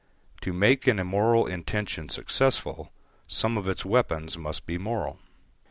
[0.41, 2.91] To make an immoral intention successful,
[3.27, 5.19] some of its weapons must be moral.